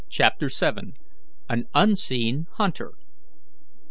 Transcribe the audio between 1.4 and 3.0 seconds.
AN UNSEEN HUNTER.